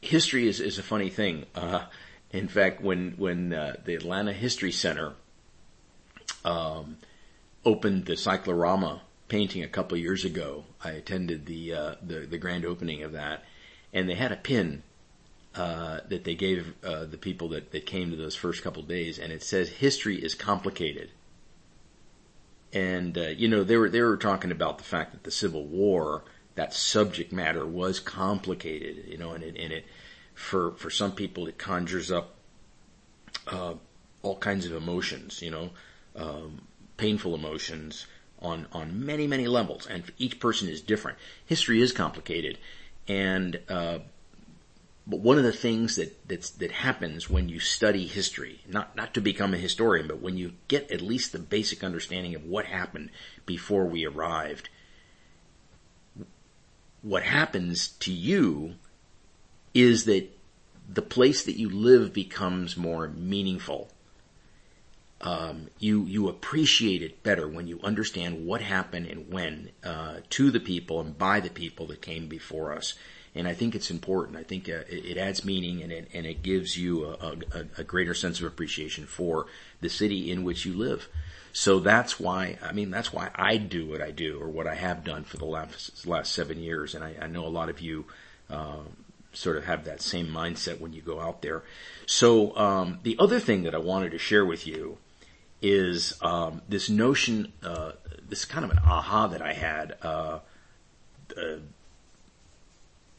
history 0.01 0.49
is 0.49 0.61
is 0.61 0.79
a 0.79 0.83
funny 0.83 1.11
thing. 1.11 1.47
Uh, 1.55 1.87
in 2.33 2.49
fact, 2.49 2.81
when 2.81 3.13
when 3.17 3.53
uh, 3.53 3.77
the 3.85 3.95
Atlanta 3.95 4.33
History 4.33 4.73
Center 4.73 5.15
um, 6.45 6.97
opened 7.65 8.07
the 8.07 8.17
cyclorama 8.17 9.03
painting 9.29 9.63
a 9.63 9.69
couple 9.69 9.97
years 9.97 10.25
ago, 10.25 10.65
I 10.83 10.93
attended 10.93 11.47
the, 11.47 11.75
uh, 11.75 11.95
the 12.03 12.21
the 12.21 12.39
grand 12.39 12.65
opening 12.65 13.03
of 13.03 13.13
that, 13.13 13.45
and 13.93 14.09
they 14.09 14.15
had 14.15 14.33
a 14.33 14.37
pin 14.37 14.83
uh, 15.55 16.01
that 16.09 16.25
they 16.25 16.35
gave 16.35 16.75
uh, 16.85 17.05
the 17.05 17.19
people 17.19 17.49
that, 17.49 17.73
that 17.73 17.87
came 17.87 18.11
to 18.11 18.17
those 18.17 18.37
first 18.37 18.63
couple 18.63 18.83
days, 18.83 19.19
and 19.19 19.33
it 19.33 19.43
says 19.43 19.69
history 19.69 20.17
is 20.17 20.35
complicated. 20.35 21.11
And 22.73 23.19
uh, 23.19 23.29
you 23.29 23.49
know 23.49 23.65
they 23.65 23.77
were 23.77 23.89
they 23.89 24.01
were 24.01 24.17
talking 24.17 24.53
about 24.53 24.79
the 24.79 24.85
fact 24.85 25.13
that 25.13 25.25
the 25.25 25.31
Civil 25.33 25.65
War, 25.67 26.23
that 26.55 26.73
subject 26.73 27.33
matter 27.33 27.67
was 27.67 27.99
complicated, 27.99 29.07
you 29.09 29.19
know, 29.19 29.33
and 29.33 29.43
it, 29.43 29.57
and 29.59 29.73
it 29.73 29.85
for 30.35 30.73
for 30.73 30.89
some 30.89 31.13
people 31.13 31.49
it 31.49 31.59
conjures 31.59 32.13
up 32.13 32.37
uh, 33.49 33.75
all 34.23 34.37
kinds 34.37 34.67
of 34.67 34.73
emotions, 34.73 35.43
you 35.43 35.51
know, 35.51 35.71
um, 36.15 36.63
painful 36.97 37.35
emotions 37.35 38.07
on 38.41 38.69
on 38.73 39.05
many 39.05 39.27
many 39.27 39.49
levels, 39.49 39.85
and 39.87 40.05
each 40.17 40.39
person 40.39 40.69
is 40.69 40.81
different. 40.81 41.19
History 41.45 41.83
is 41.83 41.91
complicated, 41.91 42.57
and 43.11 43.59
uh, 43.69 43.99
but 45.05 45.19
one 45.19 45.37
of 45.37 45.43
the 45.43 45.53
things 45.53 45.97
that 45.97 46.29
that 46.29 46.71
happens 46.71 47.29
when 47.29 47.49
you 47.49 47.59
study 47.59 48.07
history, 48.07 48.61
not 48.69 48.95
not 48.95 49.15
to 49.15 49.21
become 49.21 49.53
a 49.53 49.59
historian, 49.59 50.07
but 50.07 50.23
when 50.23 50.37
you 50.37 50.53
get 50.69 50.93
at 50.93 51.01
least 51.01 51.33
the 51.33 51.41
basic 51.41 51.83
understanding 51.83 52.37
of 52.37 52.45
what 52.45 52.67
happened 52.67 53.11
before 53.47 53.85
we 53.85 54.07
arrived, 54.07 54.69
what 57.03 57.25
happens 57.25 57.89
to 57.99 58.13
you 58.13 58.75
is 59.75 60.05
that 60.05 60.29
the 60.89 61.03
place 61.03 61.45
that 61.45 61.59
you 61.59 61.69
live 61.69 62.13
becomes 62.13 62.77
more 62.77 63.09
meaningful. 63.09 63.91
Um, 65.23 65.69
you 65.79 66.05
you 66.05 66.29
appreciate 66.29 67.03
it 67.03 67.23
better 67.23 67.47
when 67.47 67.67
you 67.67 67.79
understand 67.83 68.47
what 68.47 68.63
happened 68.63 69.07
and 69.07 69.31
when 69.31 69.71
uh, 69.85 70.21
to 70.31 70.51
the 70.51 70.61
people 70.61 70.99
and 71.01 71.17
by 71.19 71.41
the 71.41 71.51
people 71.51 71.87
that 71.89 72.01
came 72.01 72.27
before 72.27 72.73
us 72.73 72.95
and 73.35 73.47
I 73.47 73.55
think 73.55 73.75
it's 73.75 73.91
important. 73.91 74.37
I 74.37 74.43
think 74.43 74.69
uh, 74.69 74.83
it, 74.89 75.05
it, 75.05 75.17
adds 75.17 75.45
meaning 75.45 75.83
and 75.83 75.93
it, 75.93 76.09
and 76.13 76.27
it 76.27 76.43
gives 76.43 76.77
you 76.77 77.05
a, 77.05 77.37
a, 77.53 77.67
a, 77.79 77.85
greater 77.85 78.15
sense 78.15 78.41
of 78.41 78.47
appreciation 78.47 79.07
for 79.07 79.47
the 79.81 79.89
city 79.89 80.31
in 80.31 80.43
which 80.43 80.65
you 80.67 80.75
live. 80.75 81.09
So 81.53 81.79
that's 81.79 82.19
why, 82.19 82.59
I 82.63 82.73
mean, 82.73 82.91
that's 82.91 83.13
why 83.13 83.31
I 83.35 83.57
do 83.57 83.87
what 83.87 84.01
I 84.01 84.11
do 84.11 84.39
or 84.41 84.49
what 84.49 84.67
I 84.67 84.75
have 84.75 85.05
done 85.05 85.25
for 85.25 85.37
the 85.37 85.45
last, 85.45 86.07
last 86.07 86.33
seven 86.33 86.59
years. 86.59 86.95
And 86.95 87.05
I, 87.05 87.17
I 87.21 87.27
know 87.27 87.47
a 87.47 87.49
lot 87.49 87.69
of 87.69 87.81
you, 87.81 88.07
uh, 88.49 88.79
sort 89.33 89.57
of 89.57 89.65
have 89.65 89.85
that 89.85 90.03
same 90.03 90.27
mindset 90.27 90.81
when 90.81 90.93
you 90.93 91.03
go 91.03 91.21
out 91.21 91.41
there. 91.41 91.63
So, 92.07 92.57
um, 92.57 92.99
the 93.05 93.17
other 93.21 93.39
thing 93.39 93.63
that 93.63 93.77
I 93.77 93.79
wanted 93.79 94.11
to 94.11 94.19
share 94.19 94.45
with 94.45 94.67
you 94.67 94.99
is, 95.63 96.15
um, 96.23 96.63
this 96.69 96.89
notion, 96.89 97.53
uh, 97.63 97.93
this 98.29 98.45
kind 98.45 98.65
of 98.65 98.71
an 98.71 98.79
aha 98.79 99.29
that 99.29 99.43
I 99.43 99.53
had, 99.53 99.97
uh, 100.03 100.39
uh 101.37 101.57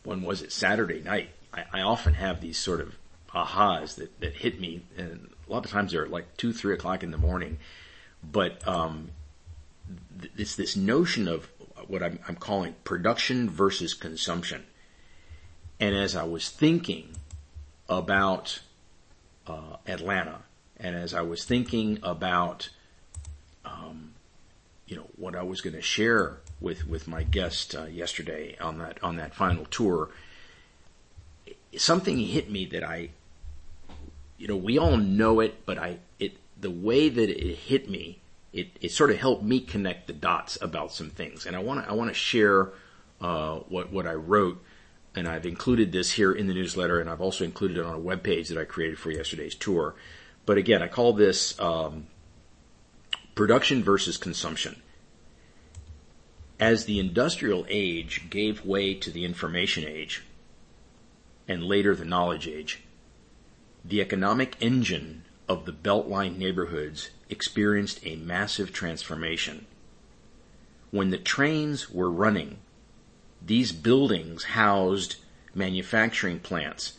when 0.04 0.24
was 0.24 0.42
it 0.42 0.52
Saturday 0.52 1.02
night? 1.02 1.30
I, 1.54 1.66
I 1.74 1.82
often 1.82 2.16
have 2.16 2.42
these 2.42 2.58
sort 2.58 2.82
of 2.82 2.96
ahas 3.34 3.96
that, 3.96 4.20
that 4.20 4.34
hit 4.34 4.60
me, 4.60 4.82
and 4.98 5.30
a 5.48 5.52
lot 5.52 5.66
of 5.66 5.72
times 5.72 5.92
they're 5.92 6.08
like 6.08 6.38
two, 6.38 6.54
three 6.54 6.74
o'clock 6.74 7.04
in 7.04 7.12
the 7.12 7.18
morning. 7.18 7.60
But 8.24 8.66
um, 8.68 9.12
th- 10.20 10.34
it's 10.38 10.56
this 10.56 10.76
notion 10.76 11.28
of 11.28 11.50
what 11.88 12.04
I'm, 12.04 12.20
I'm 12.28 12.36
calling 12.36 12.76
production 12.84 13.50
versus 13.50 13.94
consumption. 13.94 14.66
And 15.80 15.96
as 15.96 16.16
I 16.16 16.24
was 16.24 16.50
thinking 16.50 17.10
about 17.90 18.62
uh, 19.48 19.78
Atlanta, 19.88 20.40
and 20.82 20.96
as 20.96 21.14
I 21.14 21.22
was 21.22 21.46
thinking 21.46 22.00
about, 22.02 22.70
um, 23.64 24.14
you 24.88 24.96
know, 24.96 25.08
what 25.16 25.36
I 25.36 25.44
was 25.44 25.62
going 25.62 25.76
to 25.76 25.82
share 25.82 26.38
with 26.60 26.88
with 26.88 27.08
my 27.08 27.24
guest 27.24 27.76
uh, 27.76 27.86
yesterday 27.86 28.58
on 28.60 28.80
that 28.80 29.02
on 29.04 29.16
that 29.18 29.36
final 29.36 29.66
tour. 29.66 30.10
Something 31.78 32.18
hit 32.18 32.50
me 32.50 32.66
that 32.66 32.84
I, 32.84 33.12
you 34.38 34.48
know, 34.48 34.58
we 34.58 34.78
all 34.78 34.98
know 34.98 35.40
it, 35.40 35.66
but 35.66 35.78
I 35.78 36.00
it 36.20 36.34
the 36.60 36.72
way 36.72 37.08
that 37.10 37.30
it 37.30 37.56
hit 37.56 37.90
me, 37.90 38.20
it 38.52 38.70
it 38.82 38.92
sort 38.92 39.12
of 39.12 39.18
helped 39.18 39.44
me 39.44 39.60
connect 39.60 40.08
the 40.08 40.14
dots 40.14 40.58
about 40.62 40.92
some 40.92 41.12
things, 41.12 41.46
and 41.46 41.56
I 41.56 41.60
want 41.60 41.84
to 41.84 41.90
I 41.90 41.94
want 41.94 42.10
to 42.10 42.16
share 42.16 42.70
uh, 43.22 43.58
what 43.70 43.92
what 43.92 44.08
I 44.08 44.14
wrote. 44.14 44.62
And 45.14 45.28
I've 45.28 45.46
included 45.46 45.92
this 45.92 46.12
here 46.12 46.32
in 46.32 46.48
the 46.48 46.54
newsletter, 46.54 47.02
and 47.02 47.10
I've 47.10 47.20
also 47.20 47.44
included 47.44 47.78
it 47.78 47.86
on 47.86 47.94
a 47.94 48.00
web 48.00 48.24
page 48.24 48.48
that 48.48 48.58
I 48.58 48.64
created 48.64 48.98
for 48.98 49.12
yesterday's 49.12 49.56
tour. 49.56 49.94
But 50.46 50.58
again, 50.58 50.82
I 50.82 50.88
call 50.88 51.14
this 51.14 51.60
um, 51.60 52.08
production 53.36 53.84
versus 53.84 54.18
consumption. 54.18 54.82
As 56.60 56.86
the 56.86 57.00
industrial 57.00 57.66
age 57.70 58.30
gave 58.30 58.66
way 58.66 58.94
to 58.96 59.10
the 59.10 59.26
information 59.26 59.86
age, 59.88 60.24
and 61.48 61.64
later 61.64 61.96
the 61.96 62.06
knowledge 62.06 62.48
age, 62.48 62.84
the 63.84 64.02
economic 64.02 64.56
engine 64.60 65.24
of 65.50 65.66
the 65.66 65.74
Beltline 65.74 66.38
neighborhoods 66.38 67.10
experienced 67.30 68.00
a 68.06 68.16
massive 68.16 68.72
transformation. 68.72 69.66
When 70.92 71.10
the 71.10 71.18
trains 71.18 71.90
were 71.90 72.12
running, 72.12 72.60
these 73.44 73.72
buildings 73.72 74.44
housed 74.44 75.16
manufacturing 75.56 76.40
plants 76.40 76.94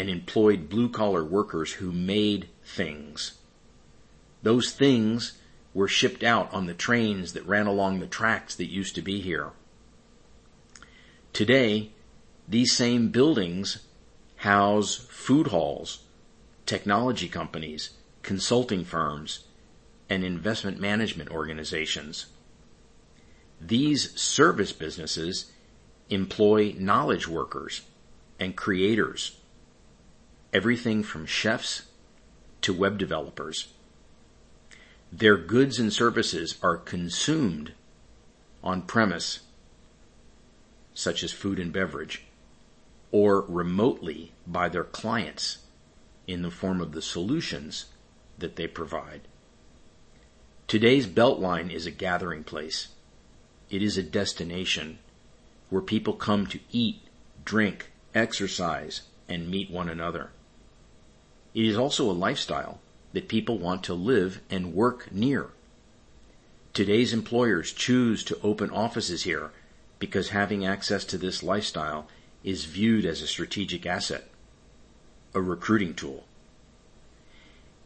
and 0.00 0.08
employed 0.08 0.70
blue 0.70 0.88
collar 0.88 1.22
workers 1.22 1.74
who 1.74 1.92
made 1.92 2.48
things. 2.64 3.34
Those 4.42 4.72
things 4.72 5.34
were 5.74 5.88
shipped 5.88 6.24
out 6.24 6.50
on 6.54 6.64
the 6.64 6.72
trains 6.72 7.34
that 7.34 7.46
ran 7.46 7.66
along 7.66 8.00
the 8.00 8.06
tracks 8.06 8.54
that 8.54 8.70
used 8.70 8.94
to 8.94 9.02
be 9.02 9.20
here. 9.20 9.50
Today, 11.34 11.90
these 12.48 12.74
same 12.74 13.10
buildings 13.10 13.86
house 14.36 14.94
food 15.10 15.48
halls, 15.48 16.04
technology 16.64 17.28
companies, 17.28 17.90
consulting 18.22 18.86
firms, 18.86 19.44
and 20.08 20.24
investment 20.24 20.80
management 20.80 21.30
organizations. 21.30 22.24
These 23.60 24.18
service 24.18 24.72
businesses 24.72 25.52
employ 26.08 26.74
knowledge 26.78 27.28
workers 27.28 27.82
and 28.38 28.56
creators, 28.56 29.36
everything 30.52 31.02
from 31.02 31.26
chefs 31.26 31.82
to 32.62 32.72
web 32.72 32.98
developers. 32.98 33.68
Their 35.12 35.36
goods 35.36 35.78
and 35.78 35.92
services 35.92 36.56
are 36.62 36.76
consumed 36.76 37.72
on 38.62 38.82
premise, 38.82 39.40
such 40.94 41.22
as 41.24 41.32
food 41.32 41.58
and 41.58 41.72
beverage, 41.72 42.24
or 43.10 43.42
remotely 43.42 44.32
by 44.46 44.68
their 44.68 44.84
clients 44.84 45.58
in 46.26 46.42
the 46.42 46.50
form 46.50 46.80
of 46.80 46.92
the 46.92 47.02
solutions 47.02 47.86
that 48.38 48.56
they 48.56 48.66
provide. 48.66 49.22
Today's 50.68 51.06
Beltline 51.06 51.72
is 51.72 51.86
a 51.86 51.90
gathering 51.90 52.44
place. 52.44 52.88
It 53.70 53.82
is 53.82 53.98
a 53.98 54.02
destination 54.02 54.98
where 55.68 55.82
people 55.82 56.12
come 56.12 56.46
to 56.46 56.60
eat, 56.70 57.02
drink, 57.44 57.90
exercise, 58.14 59.02
and 59.28 59.48
meet 59.48 59.70
one 59.70 59.88
another. 59.88 60.30
It 61.54 61.64
is 61.64 61.76
also 61.76 62.08
a 62.08 62.12
lifestyle 62.12 62.80
that 63.12 63.28
people 63.28 63.58
want 63.58 63.82
to 63.84 63.94
live 63.94 64.40
and 64.50 64.74
work 64.74 65.10
near. 65.10 65.48
Today's 66.72 67.12
employers 67.12 67.72
choose 67.72 68.22
to 68.24 68.38
open 68.42 68.70
offices 68.70 69.24
here 69.24 69.50
because 69.98 70.28
having 70.28 70.64
access 70.64 71.04
to 71.06 71.18
this 71.18 71.42
lifestyle 71.42 72.06
is 72.44 72.64
viewed 72.64 73.04
as 73.04 73.20
a 73.20 73.26
strategic 73.26 73.84
asset, 73.84 74.28
a 75.34 75.42
recruiting 75.42 75.94
tool. 75.94 76.24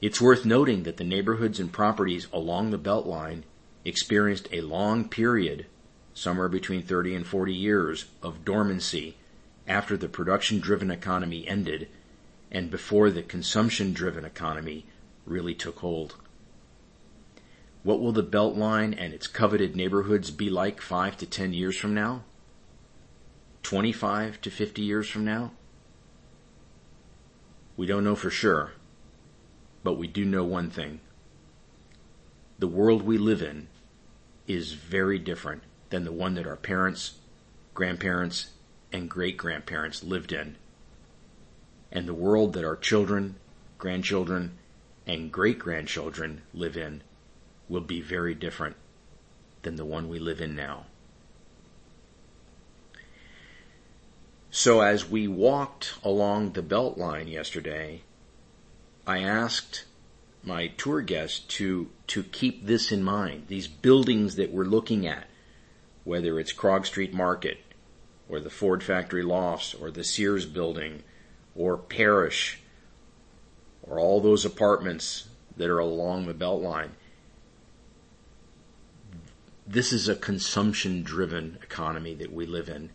It's 0.03 0.21
worth 0.21 0.45
noting 0.45 0.83
that 0.83 0.99
the 0.99 1.05
neighborhoods 1.05 1.59
and 1.59 1.73
properties 1.73 2.29
along 2.33 2.71
the 2.71 2.79
Beltline 2.79 3.45
experienced 3.87 4.49
a 4.53 4.61
long 4.61 5.09
period, 5.09 5.67
somewhere 6.13 6.51
between 6.51 6.83
30 6.83 7.15
and 7.15 7.27
40 7.27 7.55
years, 7.55 8.05
of 8.23 8.45
dormancy 8.45 9.17
after 9.67 9.97
the 9.97 10.09
production 10.09 10.61
driven 10.61 10.91
economy 10.91 11.49
ended 11.49 11.89
and 12.55 12.71
before 12.71 13.11
the 13.11 13.23
consumption 13.23 13.93
driven 13.93 14.25
economy 14.25 14.87
really 15.27 15.55
took 15.55 15.81
hold. 15.81 16.15
What 17.83 18.01
will 18.01 18.13
the 18.13 18.23
Beltline 18.23 18.95
and 18.97 19.13
its 19.13 19.27
coveted 19.27 19.75
neighborhoods 19.75 20.31
be 20.31 20.49
like 20.49 20.81
five 20.81 21.17
to 21.19 21.27
ten 21.27 21.53
years 21.53 21.77
from 21.77 21.95
now? 21.95 22.23
25 23.65 24.41
to 24.41 24.51
50 24.51 24.83
years 24.83 25.09
from 25.09 25.25
now? 25.25 25.51
We 27.77 27.87
don't 27.87 28.05
know 28.05 28.15
for 28.15 28.31
sure, 28.31 28.73
but 29.83 29.95
we 29.95 30.07
do 30.07 30.25
know 30.25 30.45
one 30.45 30.71
thing. 30.71 31.01
The 32.61 32.69
world 32.69 33.03
we 33.03 33.19
live 33.19 33.43
in 33.43 33.67
is 34.47 34.75
very 34.75 35.19
different 35.19 35.65
than 35.91 36.05
the 36.05 36.13
one 36.13 36.35
that 36.35 36.47
our 36.47 36.57
parents, 36.57 37.15
grandparents, 37.75 38.53
and 38.93 39.11
great 39.11 39.37
grandparents 39.37 40.05
lived 40.05 40.31
in. 40.31 40.57
And 41.95 42.07
the 42.09 42.13
world 42.15 42.53
that 42.55 42.65
our 42.65 42.77
children, 42.77 43.37
grandchildren, 43.79 44.59
and 45.07 45.33
great 45.33 45.59
grandchildren 45.59 46.43
live 46.53 46.77
in 46.77 47.03
will 47.69 47.81
be 47.81 48.01
very 48.01 48.35
different 48.35 48.77
than 49.63 49.77
the 49.77 49.85
one 49.85 50.09
we 50.09 50.19
live 50.19 50.41
in 50.41 50.55
now. 50.55 50.87
So 54.51 54.83
as 54.83 55.09
we 55.09 55.27
walked 55.27 55.95
along 56.05 56.53
the 56.53 56.63
Beltline 56.63 57.29
yesterday, 57.31 58.03
I 59.07 59.19
asked 59.19 59.85
my 60.45 60.69
tour 60.69 61.01
guests 61.01 61.41
to, 61.41 61.91
to 62.09 62.23
keep 62.23 62.67
this 62.67 62.93
in 62.93 63.03
mind. 63.03 63.49
These 63.49 63.67
buildings 63.67 64.37
that 64.37 64.53
we're 64.53 64.65
looking 64.65 65.07
at, 65.07 65.27
whether 66.05 66.39
it's 66.39 66.53
Krog 66.53 66.87
Street 66.87 67.13
Market, 67.13 67.59
or 68.29 68.41
the 68.41 68.51
Ford 68.51 68.83
Factory 68.83 69.23
Lofts, 69.23 69.75
or 69.75 69.91
the 69.91 70.05
Sears 70.05 70.47
Building, 70.47 71.03
or 71.55 71.77
Parrish, 71.77 72.61
or 73.83 73.99
all 73.99 74.21
those 74.21 74.45
apartments 74.45 75.29
that 75.57 75.71
are 75.71 75.79
along 75.79 76.27
the 76.27 76.35
Beltline. 76.35 76.91
This 79.67 79.93
is 79.93 80.09
a 80.09 80.17
consumption 80.17 81.03
driven 81.03 81.59
economy 81.63 82.15
that 82.15 82.33
we 82.33 82.47
live 82.47 82.69
in 82.69 82.91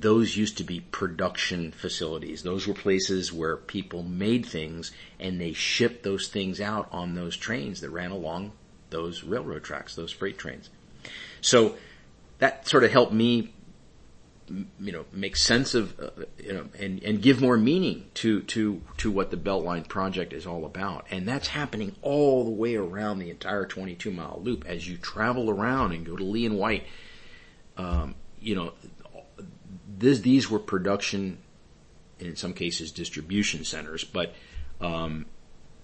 those 0.00 0.36
used 0.36 0.58
to 0.58 0.64
be 0.64 0.80
production 0.80 1.72
facilities. 1.72 2.42
Those 2.42 2.66
were 2.66 2.74
places 2.74 3.32
where 3.32 3.56
people 3.56 4.02
made 4.02 4.46
things 4.46 4.92
and 5.20 5.40
they 5.40 5.52
shipped 5.52 6.02
those 6.02 6.28
things 6.28 6.60
out 6.60 6.88
on 6.92 7.14
those 7.14 7.36
trains 7.36 7.80
that 7.80 7.90
ran 7.90 8.10
along 8.10 8.52
those 8.90 9.24
railroad 9.24 9.64
tracks, 9.64 9.94
those 9.94 10.12
freight 10.12 10.38
trains. 10.38 10.70
So 11.40 11.76
that 12.38 12.66
sort 12.68 12.84
of 12.84 12.90
helped 12.90 13.12
me, 13.12 13.54
you 14.80 14.92
know, 14.92 15.04
make 15.12 15.36
sense 15.36 15.74
of, 15.74 15.98
uh, 15.98 16.24
you 16.38 16.52
know, 16.52 16.66
and, 16.78 17.02
and 17.02 17.22
give 17.22 17.40
more 17.40 17.56
meaning 17.56 18.10
to, 18.14 18.42
to, 18.42 18.82
to 18.98 19.10
what 19.10 19.30
the 19.30 19.36
Beltline 19.36 19.86
project 19.88 20.32
is 20.32 20.46
all 20.46 20.64
about. 20.64 21.06
And 21.10 21.26
that's 21.26 21.48
happening 21.48 21.94
all 22.02 22.44
the 22.44 22.50
way 22.50 22.76
around 22.76 23.18
the 23.18 23.30
entire 23.30 23.66
22 23.66 24.10
mile 24.10 24.40
loop 24.42 24.64
as 24.66 24.88
you 24.88 24.96
travel 24.96 25.50
around 25.50 25.92
and 25.92 26.04
go 26.04 26.16
to 26.16 26.24
Lee 26.24 26.46
and 26.46 26.58
White. 26.58 26.84
Um, 27.76 28.14
you 28.40 28.54
know, 28.54 28.72
this, 29.98 30.20
these 30.20 30.50
were 30.50 30.58
production, 30.58 31.38
in 32.18 32.36
some 32.36 32.52
cases 32.52 32.92
distribution 32.92 33.64
centers, 33.64 34.04
but 34.04 34.34
um, 34.80 35.26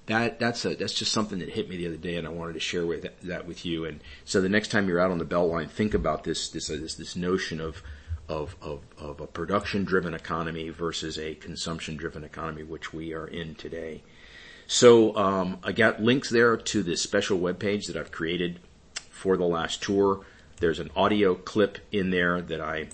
that 0.06 0.40
that's 0.40 0.64
a 0.64 0.74
that's 0.74 0.94
just 0.94 1.12
something 1.12 1.38
that 1.38 1.50
hit 1.50 1.68
me 1.68 1.76
the 1.76 1.87
other 1.87 1.96
day, 1.96 2.16
and 2.16 2.26
I 2.26 2.30
wanted 2.30 2.54
to 2.54 2.61
share 2.61 2.85
with 2.85 3.02
that, 3.02 3.20
that 3.22 3.46
with 3.46 3.64
you. 3.64 3.85
And 3.85 4.00
so 4.24 4.40
the 4.40 4.48
next 4.48 4.68
time 4.68 4.88
you're 4.88 4.98
out 4.98 5.11
on 5.11 5.18
the 5.18 5.24
Beltline, 5.24 5.70
think 5.70 5.94
about 5.94 6.24
this 6.24 6.48
this 6.48 6.68
uh, 6.68 6.76
this, 6.80 6.94
this 6.94 7.14
notion 7.14 7.61
of 7.61 7.83
of, 8.30 8.54
of, 8.62 8.80
of 8.96 9.20
a 9.20 9.26
production 9.26 9.84
driven 9.84 10.14
economy 10.14 10.68
versus 10.68 11.18
a 11.18 11.34
consumption 11.34 11.96
driven 11.96 12.22
economy, 12.22 12.62
which 12.62 12.94
we 12.94 13.12
are 13.12 13.26
in 13.26 13.56
today. 13.56 14.02
So 14.68 15.16
um, 15.16 15.58
I 15.64 15.72
got 15.72 16.00
links 16.00 16.30
there 16.30 16.56
to 16.56 16.82
this 16.84 17.02
special 17.02 17.38
web 17.38 17.58
page 17.58 17.86
that 17.86 17.96
I've 17.96 18.12
created 18.12 18.60
for 19.10 19.36
the 19.36 19.44
last 19.44 19.82
tour. 19.82 20.24
There's 20.60 20.78
an 20.78 20.90
audio 20.94 21.34
clip 21.34 21.78
in 21.90 22.10
there 22.10 22.40
that 22.40 22.60
I 22.60 22.88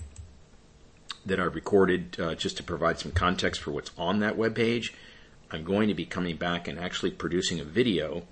that 1.25 1.39
I 1.39 1.43
recorded 1.43 2.17
uh, 2.19 2.35
just 2.35 2.55
to 2.57 2.63
provide 2.63 2.99
some 2.99 3.11
context 3.11 3.61
for 3.61 3.71
what's 3.71 3.91
on 3.97 4.19
that 4.19 4.37
web 4.37 4.55
page. 4.55 4.93
I'm 5.51 5.65
going 5.65 5.89
to 5.89 5.93
be 5.93 6.05
coming 6.05 6.37
back 6.37 6.67
and 6.69 6.79
actually 6.79 7.11
producing 7.11 7.59
a 7.59 7.65
video 7.65 8.23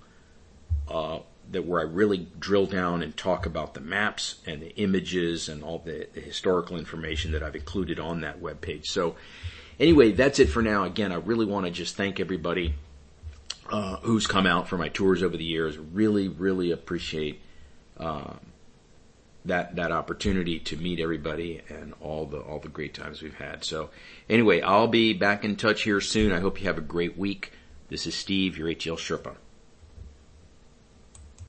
uh, 0.90 1.20
that 1.52 1.66
where 1.66 1.80
I 1.80 1.84
really 1.84 2.28
drill 2.40 2.66
down 2.66 3.02
and 3.02 3.16
talk 3.16 3.46
about 3.46 3.74
the 3.74 3.82
maps 3.82 4.36
and 4.46 4.62
the 4.62 4.76
images 4.76 5.50
and 5.50 5.64
all 5.64 5.80
the, 5.80 6.08
the 6.14 6.22
historical 6.22 6.78
information 6.78 7.32
that 7.32 7.44
I've 7.44 7.56
included 7.56 8.00
on 8.00 8.22
that 8.22 8.40
web 8.40 8.62
page. 8.62 8.90
So 8.90 9.16
anyway, 9.80 10.12
that's 10.12 10.40
it 10.40 10.48
for 10.48 10.62
now. 10.62 10.84
Again, 10.84 11.12
I 11.12 11.16
really 11.16 11.46
want 11.46 11.66
to 11.66 11.72
just 11.72 11.96
thank 11.96 12.20
everybody 12.20 12.76
uh, 13.70 13.98
who's 13.98 14.28
come 14.28 14.46
out 14.46 14.68
for 14.68 14.78
my 14.78 14.90
tours 14.90 15.24
over 15.24 15.38
the 15.38 15.44
years. 15.44 15.78
Really, 15.78 16.28
really 16.28 16.72
appreciate 16.72 17.42
uh, 17.98 18.34
that 19.46 19.76
that 19.76 19.92
opportunity 19.92 20.60
to 20.60 20.78
meet 20.78 21.00
everybody 21.00 21.62
and 21.70 21.94
all 22.02 22.26
the 22.26 22.40
all 22.40 22.60
the 22.60 22.70
great 22.70 22.94
times 22.94 23.22
we've 23.22 23.36
had. 23.36 23.64
So 23.64 23.90
anyway, 24.30 24.62
I'll 24.62 24.88
be 24.88 25.14
back 25.14 25.46
in 25.46 25.56
touch 25.56 25.84
here 25.84 26.02
soon. 26.02 26.32
I 26.32 26.40
hope 26.40 26.60
you 26.60 26.68
have 26.68 26.78
a 26.78 26.82
great 26.82 27.18
week. 27.18 27.52
This 27.90 28.08
is 28.08 28.16
Steve, 28.16 28.58
your 28.58 28.68
ATL 28.68 28.98
Sherpa. 28.98 29.36